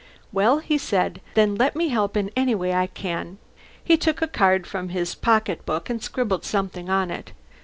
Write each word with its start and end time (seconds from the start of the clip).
"Well," 0.33 0.57
he 0.57 0.79
said, 0.79 1.21
"then 1.35 1.53
let 1.53 1.75
me 1.75 1.89
help 1.89 2.17
in 2.17 2.31
any 2.35 2.55
way 2.55 2.73
I 2.73 2.87
can." 2.87 3.37
He 3.83 3.97
took 3.97 4.19
a 4.19 4.27
card 4.27 4.65
from 4.65 4.89
his 4.89 5.13
pocket 5.13 5.63
book 5.63 5.91
and 5.91 6.01
scribbled 6.01 6.43
something 6.43 6.89
on 6.89 7.11
it. 7.11 7.33